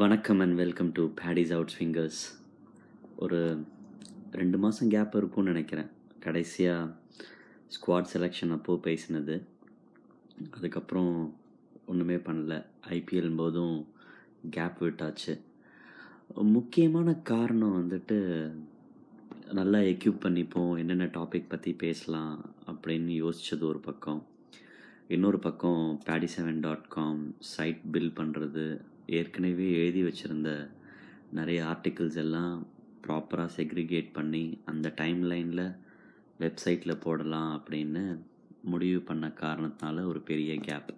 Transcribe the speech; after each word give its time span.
வணக்கம் 0.00 0.40
and 0.40 0.54
welcome 0.54 0.92
to 0.92 1.12
Paddy's 1.22 1.52
out 1.52 1.72
fingers 1.78 2.42
ஒரு 3.16 3.64
ரெண்டு 4.32 4.58
மாதம் 4.58 4.88
கேப் 4.88 5.16
இருக்கும்னு 5.16 5.50
நினைக்கிறேன். 5.50 5.86
கடைசியாக 6.20 6.92
ஸ்குவாட் 7.66 8.06
செலெக்ஷன் 8.14 8.50
அப்போது 8.50 8.92
பேசினது. 8.92 9.42
அதுக்கப்புறம் 10.50 11.36
ஒன்றுமே 11.86 12.14
பண்ணல. 12.14 12.66
ஐபிஎல் 12.88 13.36
போதும் 13.36 13.86
கேப் 14.50 14.84
விட்டாச்சு. 14.84 15.40
முக்கியமான 16.34 17.14
காரணம் 17.14 17.90
வந்துட்டு 17.90 18.50
நல்லா 19.52 19.78
எக்யூப் 19.78 20.20
பண்ணிப்போம். 20.20 20.78
என்னென்ன 20.78 21.04
டாபிக் 21.04 21.48
பற்றி 21.48 21.72
பேசலாம் 21.72 22.54
அப்படின்னு 22.66 23.22
யோசித்தது 23.22 23.60
ஒரு 23.60 23.78
பக்கம். 23.78 24.26
இன்னொரு 25.08 25.38
பக்கம் 25.38 26.02
Paddy 26.04 26.26
seven 26.36 26.60
dot 26.60 26.88
com 26.88 27.34
site 27.38 27.90
bill 27.90 28.12
பண்ணுறது 28.16 28.88
ஏற்கனவே 29.06 29.72
எழுதி 29.72 30.02
வச்சுருந்த 30.02 30.70
நிறைய 31.30 31.64
ஆர்டிகிள்ஸ் 31.64 32.16
எல்லாம் 32.16 32.66
ப்ராப்பராக 33.06 33.48
செக்ரிகேட் 33.56 34.12
பண்ணி 34.12 34.58
அந்த 34.64 34.92
டைம் 34.96 35.22
லைனில் 35.22 35.74
வெப்சைட்டில் 36.40 37.00
போடலாம் 37.00 37.60
அப்படின்னு 37.60 38.18
முடிவு 38.62 39.00
பண்ண 39.00 39.28
காரணத்தினால 39.28 40.06
ஒரு 40.06 40.20
பெரிய 40.20 40.56
கேப் 40.58 40.90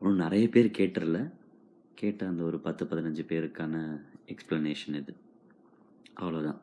இன்னும் 0.00 0.16
நிறைய 0.16 0.48
பேர் 0.48 0.66
கேட்டுறல 0.78 1.32
கேட்ட 1.94 2.26
அந்த 2.26 2.42
ஒரு 2.42 2.58
பத்து 2.58 2.84
பதினஞ்சு 2.84 3.22
பேருக்கான 3.28 4.00
எக்ஸ்ப்ளனேஷன் 4.28 4.94
இது. 4.94 5.14
அவ்வளோதான் 6.20 6.60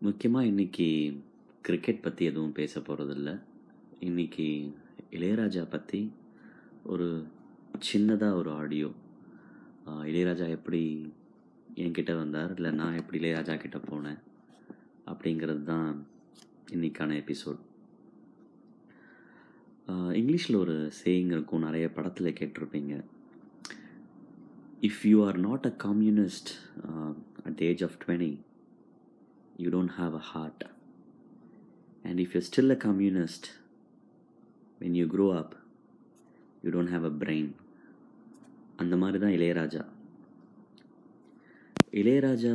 முக்கியமாக 0.00 0.46
இன்றைக்கி 0.46 1.20
கிரிக்கெட் 1.62 2.02
பற்றி 2.02 2.24
எதுவும் 2.24 2.52
பேச 2.52 2.80
போகிறதில்ல 2.80 3.42
இன்றைக்கி 4.00 4.72
இளையராஜா 5.10 5.70
பற்றி 5.70 6.12
ஒரு 6.82 7.26
சின்னதாக 7.88 8.38
ஒரு 8.40 8.50
ஆடியோ 8.60 8.88
இளையராஜா 10.10 10.46
எப்படி 10.56 10.80
என்கிட்ட 11.82 12.12
வந்தார்? 12.20 12.52
இல்லை 12.56 12.70
நான் 12.80 12.98
எப்படி 13.00 13.18
இளையராஜா 13.20 13.54
கிட்ட 13.62 13.78
போனேன்? 13.88 14.20
அப்படிங்கிறது 15.10 15.62
தான் 15.72 15.88
இன்றைக்கான 16.74 17.16
எபிசோட் 17.22 17.60
இங்கிலீஷில் 20.20 20.60
ஒரு 20.62 20.76
சேயிங் 21.00 21.32
இருக்கும். 21.34 21.66
நிறைய 21.66 21.86
படத்தில் 21.96 22.36
கேட்டிருப்பீங்க. 22.38 22.94
If 24.88 25.02
you 25.10 25.18
are 25.26 25.38
not 25.48 25.68
a 25.70 25.74
communist 25.86 26.50
at 27.46 27.58
the 27.60 27.64
age 27.70 27.84
of 27.88 27.98
twenty 28.04 28.32
you 29.64 29.68
don't 29.76 29.94
have 30.00 30.16
a 30.22 30.24
heart 30.32 30.64
and 32.08 32.20
if 32.24 32.34
you 32.36 32.42
still 32.50 32.74
a 32.76 32.80
communist 32.88 33.46
when 34.80 34.98
you 35.00 35.06
grow 35.14 35.28
up 35.42 35.54
you 36.64 36.72
don't 36.78 36.94
have 36.96 37.06
a 37.12 37.14
brain 37.22 37.52
அந்த 38.76 38.94
மாதிரி 38.96 39.18
தான் 39.18 39.36
இளையராஜா. 39.36 39.82
இளையராஜா 42.00 42.54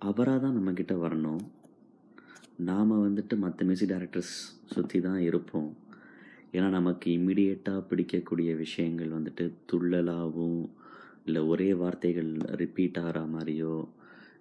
அவராக 0.00 0.38
தான் 0.38 0.56
நம்மக்கிட்ட 0.58 0.94
வரணும். 1.04 1.42
நாம் 2.68 3.02
வந்துட்டு 3.06 3.34
மற்ற 3.36 3.64
மியூசிக் 3.64 3.92
டைரக்டர்ஸ் 3.92 4.34
சுற்றி 4.74 4.98
தான் 5.00 5.20
இருப்போம். 5.20 5.70
ஏன்னா 6.52 6.68
நமக்கு 6.68 7.06
இம்மிடியேட்டாக 7.18 7.86
பிடிக்கக்கூடிய 7.90 8.50
விஷயங்கள் 8.56 9.16
வந்துட்டு 9.16 9.44
துள்ளலாகவும் 9.72 10.62
இல்லை 11.26 11.40
ஒரே 11.46 11.68
வார்த்தைகள் 11.74 12.30
ரிப்பீட் 12.62 12.98
ஆகிற 13.02 13.20
மாதிரியோ 13.34 13.74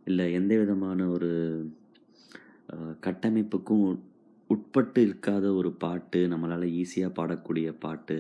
இல்லை 0.04 0.26
எந்த 0.34 0.54
விதமான 0.58 1.08
ஒரு 1.10 1.32
கட்டமைப்புக்கும் 3.02 3.86
உட்பட்டு 4.50 5.00
இருக்காத 5.02 5.46
ஒரு 5.56 5.70
பாட்டு 5.84 6.20
நம்மளால் 6.28 6.66
ஈஸியாக 6.82 7.18
பாடக்கூடிய 7.20 7.68
பாட்டு 7.80 8.18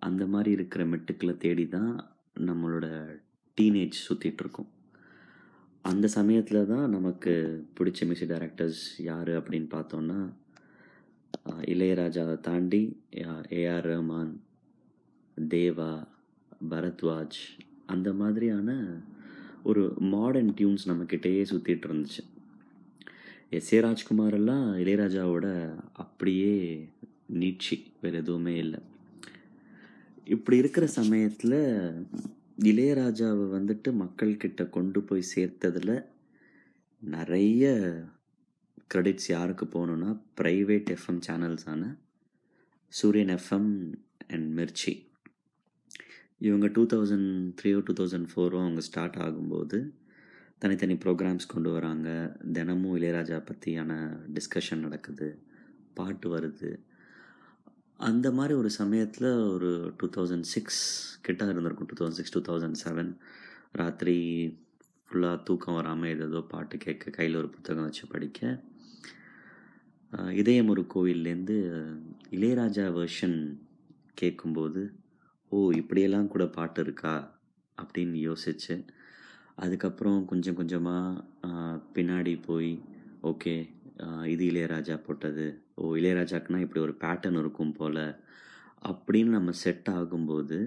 அந்த 0.00 0.26
மாதிரி 0.26 0.50
இருக்கிற 0.50 0.84
மெட்டுக்களை 0.84 1.36
தேடி 1.36 1.68
தான் 1.68 1.92
நம்மளோட 2.40 2.86
டீனேஜ் 3.60 3.96
சுற்றிட்டுருக்கோம் 4.08 4.68
அந்த 5.82 6.08
சமயத்தில் 6.08 6.66
தான் 6.66 6.90
நமக்கு 6.90 7.32
பிடிச்ச 7.80 8.00
மியூசிக் 8.00 8.30
டைரக்டர்ஸ் 8.30 9.02
யார் 9.02 9.28
அப்படின்னு 9.28 9.68
பார்த்தோன்னா 9.70 10.18
இளையராஜாவை 11.66 12.40
தாண்டி 12.40 12.82
ஏஆர் 13.50 13.84
ரஹ்மான் 13.84 14.32
தேவா 15.36 16.06
பரத்வாஜ் 16.70 17.38
அந்த 17.86 18.12
மாதிரியான 18.12 18.70
ஒரு 19.62 19.94
மாடர்ன் 19.98 20.54
டியூன்ஸ் 20.54 20.86
நம்மக்கிட்டேயே 20.86 21.46
சுற்றிட்டு 21.50 21.86
இருந்துச்சு 21.88 22.22
எஸ். 23.50 23.72
ஏ. 23.72 23.80
ராஜ்குமாரெல்லாம் 23.80 24.66
இளையராஜாவோட 24.78 25.46
அப்படியே 25.92 26.54
நீட்சி 27.32 27.76
வேறு 28.00 28.16
எதுவுமே 28.16 28.56
இல்லை. 28.56 28.80
இப்படி 30.28 30.56
இருக்கிற 30.56 30.86
சமயத்தில் 30.86 31.58
இளையராஜாவை 32.60 33.44
வந்துட்டு 33.56 33.90
மக்கள்கிட்ட 33.90 34.70
கொண்டு 34.70 35.00
போய் 35.00 35.22
சேர்த்ததில் 35.34 36.04
நிறைய 36.98 37.64
க்ரெடிட்ஸ் 38.94 39.28
யாருக்கு 39.28 39.64
போகணுன்னா 39.64 40.10
ப்ரைவேட் 40.40 40.96
எஃப்எம் 40.96 41.20
சேனல்ஸான 41.28 41.96
சூரியன் 42.88 43.38
எஃப்எம் 43.38 43.70
அண்ட் 44.28 44.48
மிர்ச்சி. 44.58 44.92
இவங்க 46.38 46.66
டூ 46.66 46.86
தௌசண்ட் 46.86 47.54
த்ரீயோ 47.62 47.80
டூ 47.84 47.92
தௌசண்ட் 47.92 48.28
ஃபோரோ 48.34 48.60
அவங்க 48.60 48.80
ஸ்டார்ட் 48.80 49.16
ஆகும்போது 49.16 49.90
தனித்தனி 50.58 50.94
ப்ரோக்ராம்ஸ் 50.94 51.48
கொண்டு 51.48 51.72
வராங்க. 51.72 52.36
தினமும் 52.52 52.96
இளையராஜா 52.96 53.46
பற்றியான 53.50 54.20
டிஸ்கஷன் 54.34 54.84
நடக்குது. 54.86 55.38
பாட்டு 55.94 56.36
வருது. 56.36 56.70
அந்த 58.00 58.30
மாதிரி 58.30 58.54
ஒரு 58.54 58.70
சமயத்தில் 58.70 59.28
ஒரு 59.54 59.70
டூ 59.98 60.06
தௌசண்ட் 60.16 60.46
சிக்ஸ் 60.54 60.82
கிட்ட 61.20 61.44
இருந்திருக்கும். 61.44 61.88
Two 61.90 61.96
thousand 62.00 62.18
six 62.18 62.34
two 62.34 62.40
thousand 62.48 62.78
seven 62.84 63.10
ராத்திரி 63.72 64.16
ஃபுல்லாக 65.08 65.42
தூக்கம் 65.42 65.74
வராமல் 65.74 66.10
ஏதேதோ 66.14 66.40
பாட்டு 66.48 66.76
கேட்க 66.78 67.10
கையில் 67.10 67.36
ஒரு 67.36 67.48
புத்தகம் 67.48 67.84
வச்சு 67.84 68.04
படிக்க 68.06 68.40
இதயம் 70.40 70.68
ஒரு 70.68 70.82
கோவில்லேருந்து 70.94 71.56
இளையராஜா 72.30 72.84
வேர்ஷன் 72.98 73.38
கேட்கும்போது 74.14 74.82
ஓ 75.52 75.58
இப்படியெல்லாம் 75.70 76.28
கூட 76.28 76.44
பாட்டு 76.48 76.80
இருக்கா? 76.80 77.14
அப்படின்னு 77.78 78.18
யோசிச்சு 78.28 78.74
அதுக்கப்புறம் 79.54 80.20
கொஞ்சம் 80.24 80.54
கொஞ்சமாக 80.54 81.24
பின்னாடி 81.94 82.34
போய் 82.46 82.72
ஓகே 83.22 83.54
இது 84.32 84.44
இளையராஜா 84.50 84.96
போட்டது. 85.06 85.46
ஓ 85.80 85.88
இளையராஜாக்குனா 86.00 86.60
இப்படி 86.64 86.80
ஒரு 86.86 86.94
பேட்டர்ன் 87.02 87.38
இருக்கும் 87.42 87.74
போல் 87.78 88.04
அப்படின்னு 88.90 89.36
நம்ம 89.38 89.50
செட் 89.62 89.88
ஆகும்போது 89.98 90.58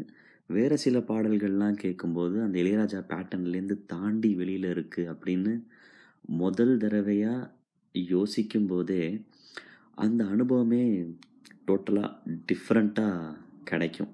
வேறு 0.55 0.77
சில 0.77 0.97
பாடல்கள்லாம் 1.09 1.81
கேட்கும்போது 1.83 2.37
அந்த 2.45 2.55
இளையராஜா 2.63 2.99
பேட்டர்ன்லேருந்து 3.11 3.77
தாண்டி 3.93 4.31
வெளியில் 4.41 4.67
இருக்குது 4.75 5.11
அப்படின்னு 5.13 5.53
முதல் 6.41 6.73
தடவையாக 6.77 7.49
யோசிக்கும் 7.95 8.69
போதே 8.71 9.03
அந்த 10.03 10.21
அனுபவமே 10.33 10.83
டோட்டலாக 11.67 12.37
டிஃப்ரெண்ட்டாக 12.49 13.35
கிடைக்கும். 13.69 14.11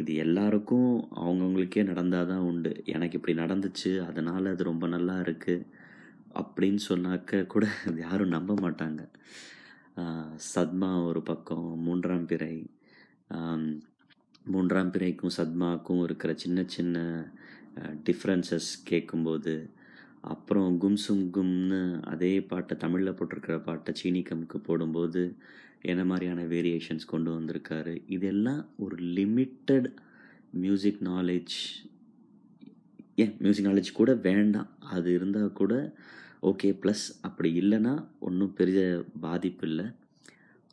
இது 0.00 0.12
எல்லாருக்கும் 0.24 0.90
அவங்கவுங்களுக்கே 1.22 1.82
நடந்தால் 1.90 2.30
தான் 2.32 2.46
உண்டு. 2.50 2.72
எனக்கு 2.94 3.16
இப்படி 3.18 3.34
நடந்துச்சு 3.42 3.90
அதனால் 4.08 4.52
அது 4.52 4.64
ரொம்ப 4.70 4.86
நல்லா 4.94 5.16
இருக்குது 5.24 5.66
அப்படின்னு 6.40 6.80
சொன்னாக்க 6.90 7.46
கூட 7.46 7.66
அது 7.88 7.98
யாரும் 8.06 8.34
நம்ப 8.36 8.54
மாட்டாங்க. 8.64 9.02
சத்மா 10.36 11.04
ஒரு 11.04 11.22
பக்கம் 11.22 11.78
மூன்றாம் 11.78 12.26
பிறை. 12.26 12.54
மூன்றாம் 14.44 14.90
பிறைக்கும் 14.92 15.36
சத்மாக்கும் 15.36 16.02
இருக்கிற 16.02 16.34
சின்ன 16.34 16.64
சின்ன 16.66 16.96
டிஃப்ரென்சஸ் 17.78 18.68
கேட்கும்போது 18.84 19.54
அப்புறம் 20.20 20.80
கும்சும் 20.80 21.24
கும்னு 21.36 21.80
அதே 22.02 22.32
பாட்டை 22.42 22.76
தமிழில் 22.76 23.14
போட்டிருக்கிற 23.14 23.56
பாட்டை 23.60 23.94
சீனிக்கமுக்கு 24.02 24.58
போடும்போது 24.58 25.22
என்ன 25.80 26.04
மாதிரியான 26.04 26.44
வேரியேஷன்ஸ் 26.44 27.06
கொண்டு 27.06 27.30
வந்திருக்காரு? 27.40 27.94
இதெல்லாம் 28.06 28.62
ஒரு 28.76 28.96
லிமிட்டட் 28.96 29.88
மியூசிக் 30.50 31.02
நாலேஜ் 31.02 31.56
ஏன் 33.16 33.36
மியூசிக் 33.38 33.66
நாலேஜ் 33.66 33.92
கூட 33.92 34.14
வேண்டாம். 34.14 34.70
அது 34.80 35.14
இருந்தால் 35.14 35.52
கூட 35.52 35.74
ஓகே 36.48 36.68
ப்ளஸ் 36.82 37.04
அப்படி 37.26 37.50
இல்லைன்னா 37.60 37.92
ஒன்றும் 38.26 38.52
பெரிய 38.58 38.80
பாதிப்பு 39.24 39.64
இல்லை. 39.68 39.86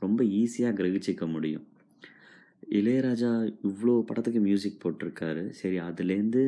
ரொம்ப 0.02 0.24
ஈஸியாக 0.40 0.78
கிரகிச்சிக்க 0.80 1.24
முடியும். 1.36 1.66
இளையராஜா 2.80 3.32
இவ்வளோ 3.70 3.96
படத்துக்கு 4.10 4.40
மியூசிக் 4.40 4.82
போட்டிருக்காரு. 4.84 5.44
சரி 5.60 5.78
அதுலேருந்து 5.88 6.44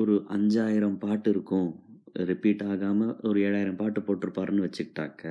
ஒரு 0.00 0.14
அஞ்சாயிரம் 0.36 0.98
பாட்டு 1.04 1.30
இருக்கும். 1.30 1.70
ரிப்பீட் 2.30 2.64
ஆகாமல் 2.72 3.16
ஒரு 3.28 3.38
ஏழாயிரம் 3.48 3.80
பாட்டு 3.80 4.00
போட்டிருப்பாருன்னு 4.00 4.66
வச்சுக்கிட்டாக்க 4.66 5.24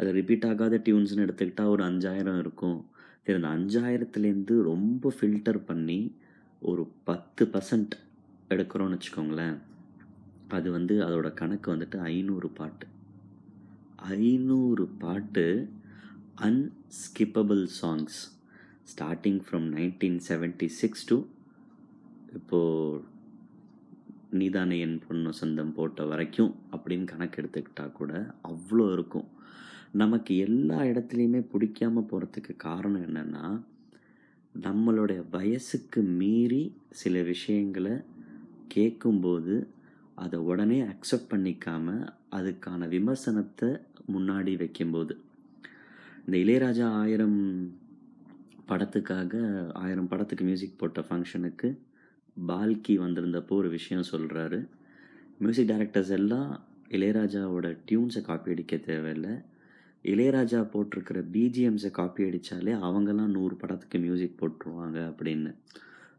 அது 0.00 0.10
ரிப்பீட் 0.18 0.46
ஆகாத 0.50 0.76
டியூன்ஸ்னு 0.86 1.24
எடுத்துக்கிட்டால் 1.26 1.72
ஒரு 1.74 1.82
அஞ்சாயிரம் 1.84 2.38
இருக்கும். 2.38 2.78
சரி 3.24 3.38
அந்த 3.38 3.50
அஞ்சாயிரத்துலேருந்து 3.58 4.56
ரொம்ப 4.72 5.12
ஃபில்டர் 5.16 5.60
பண்ணி 5.70 6.00
ஒரு 6.62 6.84
பத்து 7.08 7.44
பர்சன்ட் 7.54 7.94
எடுக்கிறோன்னு 8.54 8.96
வச்சுக்கோங்களேன். 8.96 9.56
அது 10.48 10.70
வந்து 10.70 10.94
அதோட 11.06 11.34
கணக்கு 11.34 11.74
வந்துட்டு 11.74 11.96
ஐநூறு 11.96 12.48
பாட்டு. 12.48 12.86
ஐநூறு 13.96 14.86
பாட்டு 14.86 15.68
unskippable 16.40 17.66
songs 17.82 18.18
starting 18.90 19.40
from 19.46 19.66
nineteen 19.76 20.20
seventy 20.28 20.66
six 20.66 21.06
to 21.06 21.24
இப்போது 22.34 23.00
நீதானே 24.30 24.80
என் 24.80 25.00
பொண்ணு 25.08 25.32
சொந்தம் 25.32 25.72
போட்ட 25.72 26.04
வரைக்கும் 26.04 26.54
அப்படின்னு 26.72 27.04
கணக்கு 27.04 27.42
எடுத்துக்கிட்டால் 27.42 27.92
கூட 27.92 28.34
அவ்வளோ 28.48 28.92
இருக்கும். 28.92 29.24
நமக்கு 29.92 30.36
எல்லா 30.36 30.78
இடத்துலையுமே 30.80 31.46
பிடிக்காம 31.52 32.06
போகிறதுக்கு 32.10 32.56
காரணம் 32.56 33.04
என்னென்னா 33.04 33.62
நம்மளுடைய 34.62 35.24
வயசுக்கு 35.30 36.02
மீறி 36.02 36.72
சில 36.90 37.22
விஷயங்களை 37.22 37.92
கேட்கும்போது 38.68 39.68
அதை 40.24 40.38
உடனே 40.50 40.78
அக்செப்ட் 40.82 41.30
பண்ணிக்காம 41.30 41.86
அதுக்கான 42.36 42.88
விமர்சனத்தை 42.94 43.70
முன்னாடி 44.12 44.52
வைக்கும்போது. 44.56 45.14
இந்த 46.24 46.36
இளையராஜா 46.38 46.86
ஆயிரம் 47.02 47.40
படத்துக்காக 48.68 49.34
ஆயிரம் 49.82 50.08
படத்துக்கு 50.08 50.44
மியூசிக் 50.44 50.78
போட்ட 50.78 51.00
ஃபங்க்ஷனுக்கு 51.00 51.68
பால்கி 52.48 52.94
வந்திருந்தப்போ 53.04 53.54
ஒரு 53.60 53.68
விஷயம் 53.68 54.08
சொல்கிறாரு 54.10 54.58
மியூசிக் 55.38 55.70
டைரக்டர்ஸ் 55.70 56.12
எல்லாம் 56.18 56.50
இளையராஜாவோட 56.88 57.68
டியூன்ஸை 57.88 58.20
காப்பி 58.20 58.50
அடிக்க 58.50 58.76
தேவையில்லை. 58.76 59.34
இளையராஜா 60.04 60.60
போட்டிருக்கிற 60.72 61.18
பிஜிஎம்ஸை 61.32 61.90
காப்பி 61.90 62.26
அடித்தாலே 62.26 62.74
அவங்கெல்லாம் 62.88 63.34
நூறு 63.36 63.54
படத்துக்கு 63.54 63.98
மியூசிக் 63.98 64.38
போட்டுருவாங்க 64.40 64.98
அப்படின்னு. 65.10 65.52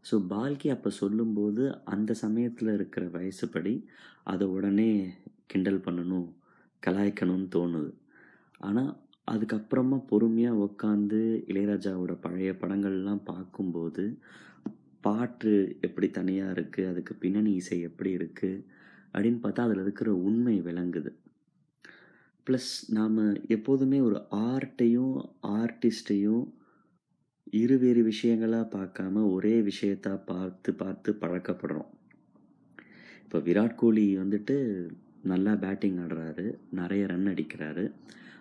ஸோ 0.08 0.16
பால்கி 0.32 0.68
அப்போ 0.70 0.90
சொல்லும்போது 0.90 1.64
அந்த 1.84 2.14
சமயத்தில் 2.14 2.72
இருக்கிற 2.72 3.04
வயசுப்படி 3.06 3.74
அதை 4.22 4.46
உடனே 4.46 4.90
கிண்டல் 5.46 5.84
பண்ணணும் 5.86 6.28
கலாய்க்கணும்னு 6.82 7.48
தோணுது. 7.56 7.90
ஆனால் 8.58 8.92
அதுக்கப்புறமா 9.32 9.98
பொறுமையாக 10.06 10.62
உட்காந்து 10.66 11.20
இளையராஜாவோட 11.50 12.12
பழைய 12.20 12.52
படங்கள்லாம் 12.62 13.22
பார்க்கும்போது 13.24 14.04
பாட்டு 15.00 15.52
எப்படி 15.80 16.10
தனியாக 16.10 16.54
இருக்குது 16.56 16.88
அதுக்கு 16.88 17.14
பின்னணி 17.14 17.52
இசை 17.60 17.80
எப்படி 17.80 18.10
இருக்குது 18.16 18.64
அப்படின்னு 19.14 19.40
பார்த்தா 19.42 19.66
அதில் 19.66 19.82
இருக்கிற 19.84 20.10
உண்மை 20.28 20.56
விளங்குது. 20.60 21.10
ப்ளஸ் 22.46 22.72
நாம் 22.88 23.18
எப்போதுமே 23.56 23.98
ஒரு 24.00 24.18
ஆர்ட்டையும் 24.50 25.14
ஆர்டிஸ்ட்டையும் 25.60 26.44
இருவேறு 27.50 28.12
விஷயங்களாக 28.12 28.66
பார்க்காம 28.76 29.32
ஒரே 29.32 29.60
விஷயத்தா 29.60 30.20
பார்த்து 30.26 30.74
பார்த்து 30.74 31.16
பழக்கப்படுறோம். 31.20 31.90
இப்போ 33.24 33.38
விராட் 33.38 33.74
கோலி 33.74 34.18
வந்துட்டு 34.18 34.56
நல்லா 35.22 35.54
பேட்டிங் 35.54 35.98
ஆடுறாரு 35.98 36.54
நிறைய 36.70 37.06
ரன் 37.06 37.26
அடிக்கிறாரு. 37.26 37.92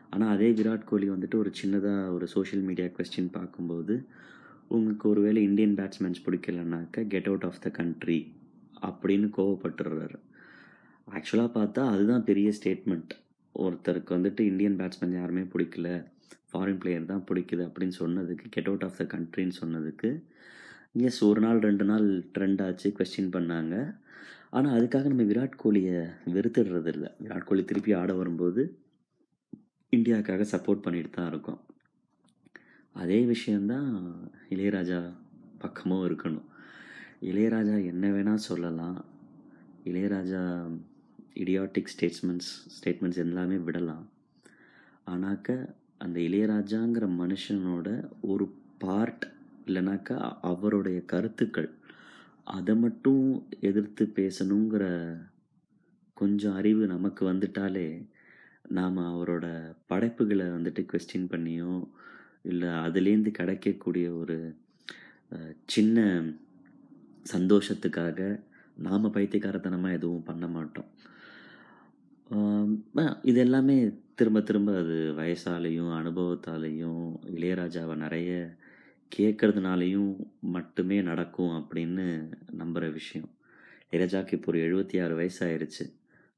ஆனால் 0.10 0.34
அதே 0.36 0.52
விராட் 0.52 0.86
கோலி 0.86 1.10
வந்துட்டு 1.10 1.36
ஒரு 1.36 1.52
சின்னதாக 1.62 2.14
ஒரு 2.14 2.28
சோஷியல் 2.28 2.66
மீடியா 2.66 2.88
கொஸ்டின் 2.88 3.32
பார்க்கும்போது 3.32 4.06
உங்களுக்கு 4.68 5.10
ஒருவேளை 5.10 5.44
Indian 5.44 5.76
batsmen 5.76 6.24
பிடிக்கலனாக்கா 6.26 7.08
get 7.08 7.28
out 7.28 7.44
of 7.44 7.62
the 7.62 7.70
country 7.70 8.32
அப்படின்னு 8.82 9.30
கோவப்பட்டுடுறாரு 9.38 10.20
ஆக்சுவலாக 11.08 11.52
பார்த்தா 11.54 11.84
அதுதான் 11.90 12.24
பெரிய 12.24 12.50
ஸ்டேட்மெண்ட் 12.50 13.14
ஒருத்தருக்கு 13.56 14.12
வந்துட்டு 14.18 14.40
இந்தியன் 14.40 14.76
பேட்ஸ்மேன் 14.76 15.14
யாருமே 15.14 15.42
பிடிக்கல. 15.42 15.88
ஃபாரின் 16.52 16.80
பிளேயர் 16.80 17.06
தான் 17.06 17.26
பிடிக்குது 17.32 17.64
அப்படின்னு 17.68 17.96
சொன்னதுக்கு 18.00 18.46
கெட் 18.50 18.68
அவுட் 18.68 18.84
ஆஃப் 18.84 18.98
த 18.98 19.04
கண்ட்ரின்னு 19.18 19.52
சொன்னதுக்கு 19.62 20.24
எஸ் 20.92 21.24
ஒரு 21.24 21.42
நாள் 21.42 21.60
ரெண்டு 21.60 21.86
நாள் 21.86 22.08
ட்ரெண்ட் 22.38 22.62
ஆச்சு 22.66 22.94
கொஸ்டின் 22.98 23.34
பண்ணாங்க. 23.36 23.96
ஆனால் 24.50 24.82
அதுக்காக 24.82 25.08
நம்ம 25.08 25.24
விராட் 25.24 25.56
கோலியை 25.58 25.98
வெறுத்துடுறது 26.26 26.88
இல்லை. 26.88 27.10
விராட் 27.24 27.44
கோலி 27.44 27.66
திருப்பி 27.66 27.94
ஆட 27.94 28.14
வரும்போது 28.14 28.80
இந்தியாவுக்காக 29.92 30.46
சப்போர்ட் 30.52 30.82
பண்ணிட்டு 30.82 31.10
தான் 31.10 31.28
இருக்கோம். 31.28 31.66
அதே 32.94 33.26
விஷயந்தான் 33.26 33.90
இளையராஜா 34.50 35.14
பக்கமும் 35.58 36.06
இருக்கணும். 36.10 36.48
இளையராஜா 37.22 37.86
என்ன 37.86 38.08
வேணால் 38.10 38.46
சொல்லலாம். 38.50 39.06
இளையராஜா 39.84 40.42
இடியாட்டிக் 41.34 41.92
ஸ்டேட்ஸ்மெண்ட்ஸ் 41.94 42.52
ஸ்டேட்மெண்ட்ஸ் 42.78 43.18
எல்லாமே 43.18 43.56
விடலாம். 43.56 44.12
ஆனாக்க 45.08 45.78
அந்த 46.04 46.18
இளையராஜாங்கிற 46.28 47.06
மனுஷனோட 47.22 47.88
ஒரு 48.32 48.46
பார்ட் 48.84 49.26
இல்லைனாக்கா 49.66 50.18
அவருடைய 50.52 51.00
கருத்துக்கள். 51.12 51.70
அதை 52.58 52.74
மட்டும் 52.76 53.26
எதிர்த்து 53.70 54.04
பேசணுங்கிற 54.16 54.86
கொஞ்சம் 56.18 56.56
அறிவு 56.60 56.84
நமக்கு 56.88 57.22
வந்துட்டாலே 57.32 57.88
நாம் 58.78 58.98
அவரோட 59.10 59.46
படைப்புகளை 59.92 60.46
வந்துட்டு 60.46 60.82
கொஸ்டின் 60.92 61.32
பண்ணியோ 61.34 61.74
இல்லை 62.44 62.70
அதுலேருந்து 62.86 63.32
கிடைக்கக்கூடிய 63.32 64.08
ஒரு 64.14 64.38
சின்ன 65.66 65.98
சந்தோஷத்துக்காக 67.34 68.20
நாம் 68.88 69.14
பைத்தியக்காரத்தனமாக 69.14 69.98
எதுவும் 70.00 70.28
பண்ண 70.30 70.46
மாட்டோம். 70.48 70.90
இது 73.30 73.40
எல்லாமே 73.40 73.78
திரும்ப 74.20 74.40
திரும்ப 74.48 74.72
அது 74.80 74.96
வயசாலையும் 75.18 75.92
அனுபவத்தாலையும் 75.98 77.04
இளையராஜாவை 77.36 77.96
நிறைய 78.04 78.32
கேட்கறதுனாலையும் 79.12 80.10
மட்டுமே 80.56 80.98
நடக்கும் 81.10 81.54
அப்படின்னு 81.60 82.06
நம்புகிற 82.60 82.88
விஷயம். 82.98 83.30
இளையராஜாவுக்கு 83.90 84.38
இப்போ 84.38 84.52
ஒரு 84.52 84.60
எழுபத்தி 84.66 84.98
ஆறு 85.04 85.14
வயசு 85.20 85.40
ஆயிருச்சு 85.48 85.86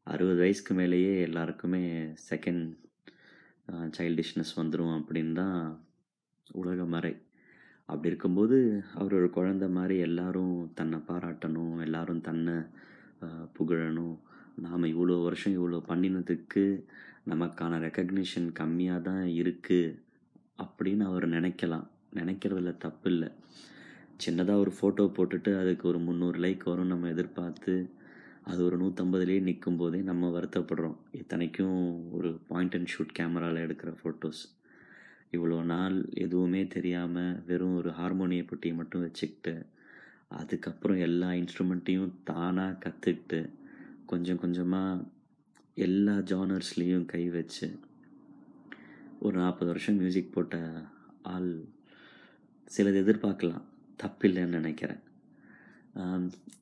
அறுபது 0.08 0.40
வயசுக்கு 0.44 0.74
மேலேயே 0.80 1.16
எல்லாருக்குமே 1.28 1.84
செகண்ட் 2.30 2.68
சைல்டிஷ்னஸ் 3.98 4.54
வந்துடும் 4.60 4.96
அப்படின்னு 5.00 5.34
தான் 5.42 5.60
உலக 6.62 6.86
மறை. 6.96 7.14
அப்படி 7.90 8.12
இருக்கும்போது 8.12 8.58
அவர் 9.00 9.18
ஒரு 9.20 9.30
குழந்த 9.38 9.68
மாதிரி 9.78 9.98
எல்லாரும் 10.10 10.56
தன்னை 10.80 11.00
பாராட்டணும் 11.10 11.76
எல்லாரும் 11.88 12.26
தன்னை 12.30 12.58
புகழணும். 13.58 14.18
நாம் 14.58 14.92
இவ்வளோ 14.94 15.16
வருஷம் 15.24 15.56
இவ்வளோ 15.58 15.80
பண்ணினதுக்கு 15.90 16.64
நமக்கான 17.28 17.80
ரெக்கக்னிஷன் 17.86 18.48
கம்மியாக 18.60 19.02
தான் 19.02 19.24
இருக்குது 19.40 19.96
அப்படின்னு 20.60 21.04
அவர் 21.06 21.26
நினைக்கலாம். 21.30 21.88
நினைக்கிறதுல 22.16 22.72
தப்பு 22.78 23.10
இல்லை. 23.12 23.30
சின்னதாக 24.26 24.64
ஒரு 24.64 24.72
ஃபோட்டோ 24.78 25.04
போட்டுட்டு 25.18 25.52
அதுக்கு 25.62 25.86
ஒரு 25.88 26.00
முந்நூறு 26.00 26.40
லைக் 26.40 26.64
வரும் 26.64 26.92
நம்ம 26.94 27.10
எதிர்பார்த்து. 27.10 27.76
அது 28.44 28.60
ஒரு 28.68 28.78
நூற்றம்பதுலேயே 28.78 29.42
நிற்கும் 29.42 29.78
போதே 29.78 30.00
நம்ம 30.02 30.30
வருத்தப்படுறோம். 30.38 30.98
இத்தனைக்கும் 31.12 31.78
ஒரு 32.12 32.32
பாயிண்ட் 32.48 32.76
அண்ட் 32.76 32.92
ஷூட் 32.96 33.16
கேமராவில் 33.20 33.64
எடுக்கிற 33.66 33.92
ஃபோட்டோஸ் 34.02 34.42
இவ்வளோ 35.34 35.58
நாள் 35.64 35.98
எதுவுமே 36.14 36.62
தெரியாமல் 36.68 37.38
வெறும் 37.46 37.76
ஒரு 37.76 37.90
ஹார்மோனிய 37.90 38.44
பெட்டியை 38.46 38.76
மட்டும் 38.76 39.02
வச்சுக்கிட்டு 39.02 39.54
அதுக்கப்புறம் 40.32 41.00
எல்லா 41.00 41.30
இன்ஸ்ட்ருமெண்ட்டையும் 41.32 42.12
தானாக 42.24 42.80
கற்றுக்கிட்டு 42.84 43.40
கொஞ்சம் 44.12 44.42
கொஞ்சமாக 44.44 45.06
எல்லா 45.86 46.16
ஜானர்ஸ்லேயும் 46.32 47.06
கை 47.12 47.24
வச்சு 47.36 47.68
ஒரு 49.26 49.36
நாற்பது 49.42 49.70
வருஷம் 49.72 50.00
மியூசிக் 50.02 50.34
போட்ட 50.34 50.56
ஆள் 51.34 51.52
சிலது 52.72 53.00
எதிர்பார்க்கலாம். 53.04 53.66
தப்பில்லைன்னு 54.04 54.58
நினைக்கிறேன். 54.60 55.02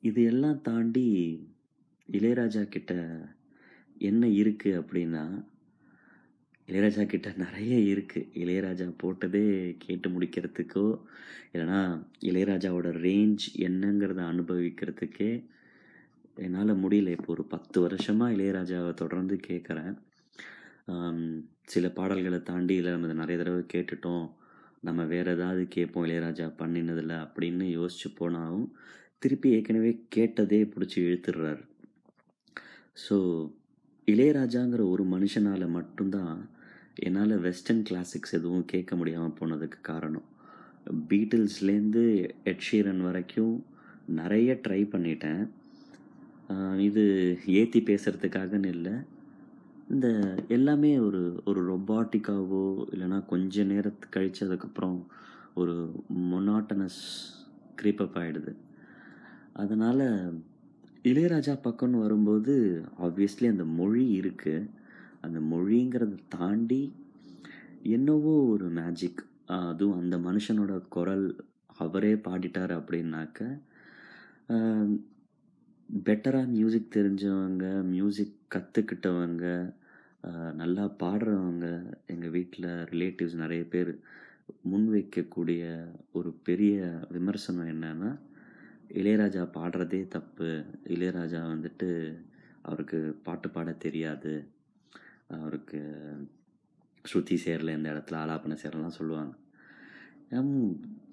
இது 0.08 0.20
எல்லாம் 0.32 0.62
தாண்டி 0.68 1.06
இளையராஜா 2.08 2.62
கிட்ட 2.74 2.92
என்ன 4.08 4.22
இருக்குது 4.40 4.78
அப்படின்னா 4.80 5.24
இளையராஜா 6.68 7.04
கிட்ட 7.12 7.28
நிறைய 7.44 7.76
இருக்குது 7.94 8.30
இளையராஜா 8.42 8.86
போட்டதே 9.02 9.46
கேட்டு 9.84 10.08
முடிக்கிறதுக்கோ 10.10 10.86
இல்லைன்னா 11.52 11.80
இளையராஜாவோட 12.30 12.90
ரேஞ்ச் 13.06 13.46
என்னங்கிறத 13.66 14.20
அனுபவிக்கிறதுக்கே 14.32 15.32
என்னால் 16.44 16.80
முடியல. 16.82 17.14
இப்போ 17.16 17.30
ஒரு 17.36 17.44
பத்து 17.54 17.76
வருஷமாக 17.84 18.34
இளையராஜாவை 18.36 18.92
தொடர்ந்து 19.02 19.36
கேட்குறேன் 19.48 19.94
சில 21.72 21.86
பாடல்களை 21.98 22.38
தாண்டி 22.50 22.74
இல்லை 22.80 22.92
நம்ம 22.94 23.18
நிறைய 23.22 23.36
தடவை 23.40 23.62
கேட்டுட்டோம். 23.74 24.26
நம்ம 24.86 25.00
வேறு 25.12 25.30
ஏதாவது 25.36 25.62
கேட்போம் 25.74 26.06
இளையராஜா 26.06 26.46
பண்ணினதில்ல 26.60 27.14
அப்படின்னு 27.24 27.66
யோசிச்சு 27.78 28.08
போனாலும் 28.18 28.66
திருப்பி 29.22 29.48
ஏற்கனவே 29.56 29.92
கேட்டதே 30.16 30.60
பிடிச்சி 30.72 30.98
இழுத்துடுறாரு. 31.06 31.62
ஸோ 33.04 33.16
இளையராஜாங்கிற 34.08 34.82
ஒரு 34.94 35.04
மனுஷனால் 35.14 35.66
மட்டும்தான் 35.78 36.38
என்னால் 37.06 37.34
வெஸ்டர்ன் 37.46 37.84
கிளாசிக்ஸ் 37.88 38.36
எதுவும் 38.38 38.68
கேட்க 38.72 38.92
முடியாமல் 39.00 39.36
போனதுக்கு 39.40 39.78
காரணம். 39.90 40.26
பீட்டில்ஸ்லேருந்து 41.10 42.04
எட்ஷீரன் 42.52 43.02
வரைக்கும் 43.06 43.54
நிறைய 44.20 44.50
ட்ரை 44.66 44.82
பண்ணிட்டேன். 44.94 45.42
இது 46.86 47.02
ஏற்றி 47.60 47.80
பேசுகிறதுக்காகன்னு 47.80 48.66
இல்லை. 48.66 48.94
இந்த 49.90 50.08
எல்லாமே 50.48 50.90
ஒரு 50.98 51.20
ஒரு 51.46 51.60
ரொபாட்டிக்காவோ 51.70 52.62
இல்லைன்னா 52.92 53.18
கொஞ்ச 53.26 53.64
நேரத்து 53.64 54.06
கழித்ததுக்கப்புறம் 54.16 54.98
ஒரு 55.54 55.74
மொனாட்டனஸ் 56.32 57.00
க்ரீப்பப் 57.82 58.18
ஆகிடுது 58.18 58.52
அதனால் 59.52 60.04
இளையராஜா 61.04 61.54
பக்கம்னு 61.64 62.02
வரும்போது 62.02 62.54
ஆப்வியஸ்லி 62.98 63.46
அந்த 63.48 63.64
மொழி 63.78 64.04
இருக்குது 64.20 64.68
அந்த 65.22 65.38
மொழிங்கிறத 65.52 66.18
தாண்டி 66.28 66.82
என்னவோ 67.88 68.34
ஒரு 68.50 68.66
மேஜிக் 68.70 69.22
அதுவும் 69.60 70.00
அந்த 70.00 70.16
மனுஷனோட 70.18 70.72
குரல் 70.88 71.26
அவரே 71.76 72.12
பாடிட்டார் 72.26 72.72
அப்படின்னாக்க 72.78 73.40
பெட்டராக 75.92 76.46
மியூசிக் 76.46 76.94
தெரிஞ்சவங்க 76.94 77.82
மியூசிக் 77.82 78.36
கற்றுக்கிட்டவங்க 78.54 79.74
நல்லா 80.54 80.84
பாடுறவங்க 81.02 81.66
எங்கள் 82.06 82.30
வீட்டில் 82.30 82.68
ரிலேட்டிவ்ஸ் 82.92 83.40
நிறைய 83.42 83.62
பேர் 83.64 83.98
முன்வைக்கக்கூடிய 84.70 85.62
ஒரு 86.12 86.30
பெரிய 86.48 86.98
விமர்சனம் 87.10 87.70
என்னென்னா 87.74 88.10
இளையராஜா 89.00 89.42
பாடுறதே 89.56 90.08
தப்பு. 90.08 90.64
இளையராஜா 90.84 91.40
வந்துட்டு 91.54 91.90
அவருக்கு 92.62 93.18
பாட்டு 93.22 93.50
பாட 93.50 93.72
தெரியாது. 93.72 94.48
அவருக்கு 95.28 95.80
ஸ்ருதி 97.04 97.36
சேரல 97.44 97.76
இந்த 97.76 97.90
இடத்துல 97.92 98.20
ஆலாப்பன 98.22 98.58
சேரலாம் 98.62 98.98
சொல்லுவாங்க. 99.00 99.34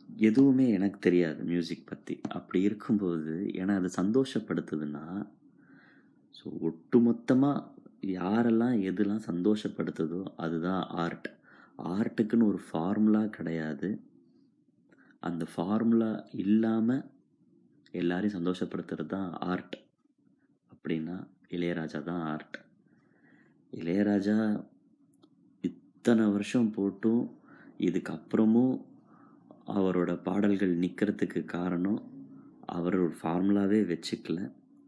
எதுவுமே 0.09 0.69
எனக்கு 0.69 0.99
தெரியாது 0.99 1.43
மியூசிக் 1.43 1.85
பற்றி 1.85 2.21
அப்படி 2.29 2.61
இருக்கும்போது 2.61 3.49
ஏன்னா 3.51 3.75
அது 3.75 3.89
சந்தோஷப்படுத்துதுன்னா 4.03 5.27
ஸோ 6.35 6.43
ஒட்டுமொத்தமாக 6.43 7.75
யாரெல்லாம் 8.01 8.75
எதெல்லாம் 8.81 9.27
சந்தோஷப்படுத்துதோ 9.27 10.25
அதுதான் 10.35 10.83
ஆர்ட் 10.87 11.27
ஆர்ட்டுக்குன்னு 11.77 12.47
ஒரு 12.47 12.59
ஃபார்முலா 12.71 13.25
கிடையாது. 13.25 13.99
அந்த 15.19 15.45
ஃபார்முலா 15.55 16.25
இல்லாமல் 16.31 17.05
எல்லாரையும் 17.91 18.45
சந்தோஷப்படுத்துறது 18.45 19.05
தான் 19.05 19.33
ஆர்ட் 19.33 19.77
அப்படின்னா 20.71 21.27
இளையராஜா 21.49 22.03
தான் 22.03 22.21
ஆர்ட் 22.21 22.57
இளையராஜா 23.73 24.65
இத்தனை 25.61 26.25
வருஷம் 26.25 26.73
போட்டும் 26.77 27.31
இதுக்கப்புறமும் 27.79 28.85
அவரோட 29.75 30.11
பாடல்கள் 30.27 30.73
நிற்கிறதுக்கு 30.83 31.41
காரணம் 31.55 32.01
அவர் 32.75 32.95
ஒரு 33.03 33.13
ஃபார்முலாவே 33.19 33.79
வச்சுக்கல. 33.91 34.39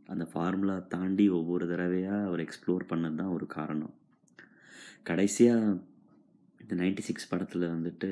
அந்த 0.09 0.23
ஃபார்முலா 0.31 0.75
தாண்டி 0.93 1.25
ஒவ்வொரு 1.29 1.65
தடவையாக 1.71 2.27
அவர் 2.27 2.43
எக்ஸ்ப்ளோர் 2.45 2.89
பண்ணது 2.91 3.17
தான் 3.17 3.35
ஒரு 3.37 3.45
காரணம். 3.57 3.93
கடைசியாக 5.03 5.77
இந்த 6.61 6.73
நைன்டி 6.81 7.03
சிக்ஸ் 7.07 7.29
படத்தில் 7.31 7.73
வந்துட்டு 7.75 8.09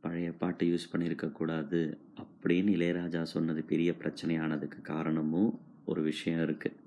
பழைய 0.00 0.28
பாட்டை 0.38 0.66
யூஸ் 0.68 0.90
பண்ணியிருக்கக்கூடாது 0.92 1.80
அப்படின்னு 2.22 2.74
இளையராஜா 2.76 3.22
சொன்னது 3.34 3.60
பெரிய 3.64 3.90
பிரச்சனையானதுக்கு 4.00 4.80
காரணமும் 4.92 5.52
ஒரு 5.84 6.00
விஷயம் 6.02 6.42
இருக்குது 6.46 6.78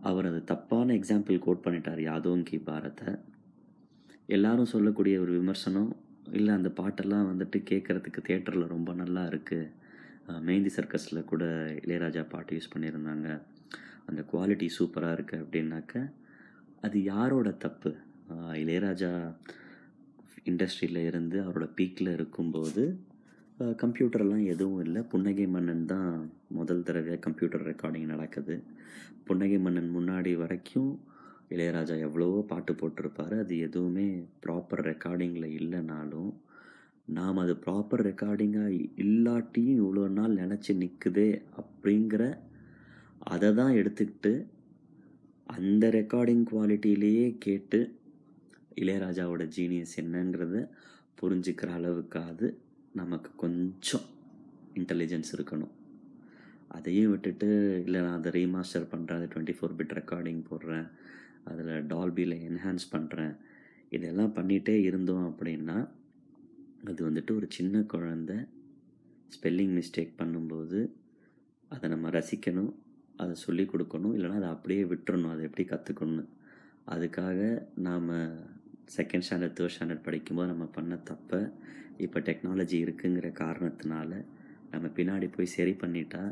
அவர் 0.00 0.26
அது 0.30 0.40
தப்பான 0.44 0.94
எக்ஸாம்பிள் 0.94 1.44
கோட் 1.44 1.64
பண்ணிட்டார் 1.66 2.00
யாதோங் 2.00 2.42
கி 2.42 2.58
பாரத்தை 2.58 3.12
எல்லாரும் 4.26 4.72
சொல்லக்கூடிய 4.74 5.14
ஒரு 5.20 5.32
விமர்சனம் 5.32 5.90
இல்லை 6.38 6.52
அந்த 6.58 6.70
பாட்டெல்லாம் 6.78 7.28
வந்துட்டு 7.30 7.58
கேட்குறதுக்கு 7.70 8.20
தேட்டரில் 8.28 8.72
ரொம்ப 8.74 8.90
நல்லா 9.00 9.22
இருக்குது 9.30 9.72
மெஹந்தி 10.46 10.70
சர்க்கஸில் 10.76 11.28
கூட 11.30 11.44
இளையராஜா 11.84 12.22
பாட்டு 12.34 12.56
யூஸ் 12.56 12.72
பண்ணியிருந்தாங்க. 12.74 13.28
அந்த 14.08 14.20
குவாலிட்டி 14.30 14.66
சூப்பராக 14.78 15.16
இருக்குது 15.16 15.42
அப்படின்னாக்க 15.44 15.94
அது 16.86 16.98
யாரோட 17.12 17.48
தப்பு? 17.64 17.90
இளையராஜா 18.62 19.10
இண்டஸ்ட்ரியில் 20.50 21.00
இருந்து 21.10 21.36
அவரோட 21.44 21.66
பீக்கில் 21.78 22.14
இருக்கும்போது 22.18 22.82
கம்ப்யூட்டர்லாம் 23.82 24.44
எதுவும் 24.54 24.82
இல்லை. 24.86 25.00
புன்னகை 25.12 25.46
மன்னன் 25.54 25.84
தான் 25.92 26.10
முதல் 26.58 26.84
தடவையாக 26.86 27.22
கம்ப்யூட்டர் 27.26 27.66
ரெக்கார்டிங் 27.70 28.12
நடக்குது. 28.14 28.56
புன்னகை 29.28 29.58
மன்னன் 29.66 29.90
முன்னாடி 29.96 30.32
வரைக்கும் 30.42 30.90
இளையராஜா 31.54 31.96
எவ்வளவோ 32.06 32.38
பாட்டு 32.52 32.72
போட்டிருப்பாரு. 32.80 33.36
அது 33.44 33.54
எதுவுமே 33.66 34.06
ப்ராப்பர் 34.44 34.82
ரெக்கார்டிங்கில் 34.90 35.48
இல்லைனாலும் 35.60 36.32
நாம் 37.16 37.40
அது 37.42 37.54
ப்ராப்பர் 37.64 38.02
ரெக்கார்டிங்காக 38.08 38.76
இல்லாட்டியும் 39.04 39.80
இவ்வளோ 39.82 40.04
நாள் 40.18 40.40
நினச்சி 40.42 40.72
நிற்குதே 40.82 41.28
அப்படிங்கிற 41.62 42.22
அதை 43.32 43.48
தான் 43.58 43.76
எடுத்துக்கிட்டு 43.80 44.32
அந்த 45.56 45.84
ரெக்கார்டிங் 45.98 46.44
குவாலிட்டியிலேயே 46.50 47.26
கேட்டு 47.46 47.80
இளையராஜாவோட 48.82 49.42
ஜீனியஸ் 49.56 49.94
என்னங்கிறத 50.02 50.58
புரிஞ்சுக்கிற 51.20 51.68
அளவுக்காவது 51.78 52.46
நமக்கு 53.00 53.30
கொஞ்சம் 53.42 54.06
இன்டெலிஜென்ஸ் 54.80 55.30
இருக்கணும். 55.36 55.74
அதையும் 56.76 57.10
விட்டுட்டு 57.12 57.48
இல்லை 57.84 58.00
நான் 58.00 58.18
அதை 58.18 58.30
ரீமாஸ்டர் 58.38 58.90
பண்ணுறேன் 58.92 59.18
அது 59.20 59.28
டுவெண்ட்டி 59.32 59.54
ஃபோர் 59.58 59.76
பிட் 59.78 59.94
ரெக்கார்டிங் 59.98 60.42
போடுறேன். 60.50 60.86
அதில் 61.44 61.86
டால்பியில் 61.86 62.36
என்ஹான்ஸ் 62.40 62.86
பண்ணுறேன் 62.92 63.34
இதெல்லாம் 63.90 64.34
பண்ணிகிட்டே 64.34 64.74
இருந்தோம் 64.82 65.26
அப்படின்னா 65.30 65.76
அது 66.84 67.10
வந்துட்டு 67.10 67.32
ஒரு 67.34 67.46
சின்ன 67.48 67.80
குழந்த 67.92 68.32
ஸ்பெல்லிங் 69.32 69.74
மிஸ்டேக் 69.74 70.18
பண்ணும்போது 70.18 70.80
அதை 71.68 71.90
நம்ம 71.90 72.10
ரசிக்கணும் 72.10 72.72
அதை 73.16 73.34
சொல்லி 73.34 73.64
கொடுக்கணும் 73.64 74.14
இல்லைன்னா 74.14 74.36
அதை 74.36 74.48
அப்படியே 74.48 74.84
விட்டுறணும் 74.84 75.30
அதை 75.30 75.44
எப்படி 75.44 75.64
கற்றுக்கணும் 75.68 76.30
அதுக்காக 76.86 77.38
நாம் 77.74 78.10
செகண்ட் 78.96 79.26
ஸ்டாண்டர்ட் 79.26 79.56
தேர்ட் 79.58 79.74
ஸ்டாண்டர்ட் 79.74 80.02
படிக்கும்போது 80.02 80.48
நம்ம 80.48 80.64
பண்ண 80.64 80.94
தப்பை 81.10 81.40
இப்போ 81.98 82.20
டெக்னாலஜி 82.20 82.76
இருக்குங்கிற 82.84 83.28
காரணத்தினால 83.38 84.10
நம்ம 84.70 84.86
பின்னாடி 84.96 85.30
போய் 85.36 85.46
சரி 85.46 85.72
பண்ணிட்டா 85.72 86.22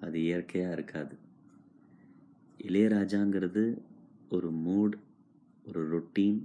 அது 0.00 0.22
இயற்கையாக 0.22 0.72
இருக்காது. 0.72 1.14
இளையராஜாங்கிறது 2.60 3.62
ஒரு 4.28 4.50
மூட் 4.52 4.94
ஒரு 5.64 5.82
ரொட்டீன் 5.92 6.40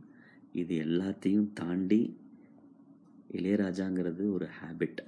இது 0.52 0.76
எல்லாத்தையும் 0.86 1.54
தாண்டி 1.54 2.18
இளையராஜாங்கிறது 3.32 4.32
ஒரு 4.32 4.48
ஹேபிட் 4.60 5.02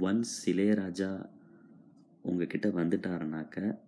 ஒன்ஸ் 0.00 0.34
இளையராஜா 0.46 1.26
உங்ககிட்ட 2.22 2.68
வந்துட்டாருனாக்க 2.68 3.78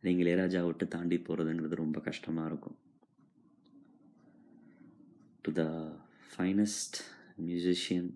நீங்கள் 0.00 0.26
இளையராஜா 0.26 0.64
விட்டு 0.64 0.88
தாண்டி 0.88 1.16
போகிறதுங்கிறது 1.16 1.74
ரொம்ப 1.74 2.00
கஷ்டமாக 2.00 2.48
இருக்கும். 2.48 2.76
To 5.42 5.52
the 5.52 5.64
finest 6.30 6.96
musician 7.42 8.10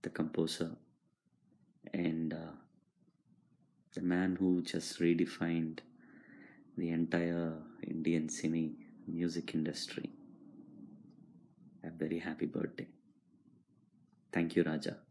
the 0.00 0.10
composer 0.18 0.74
and 1.92 2.34
the 3.94 4.00
man 4.00 4.36
who 4.36 4.62
just 4.72 4.94
redefined 4.98 5.78
the 6.74 6.92
entire 6.92 7.73
Indian 7.84 8.28
cine 8.28 8.74
music 9.06 9.54
industry. 9.54 10.10
A 11.84 11.90
very 11.90 12.18
happy 12.18 12.46
birthday. 12.46 12.88
Thank 14.32 14.56
you, 14.56 14.64
Raja. 14.64 15.03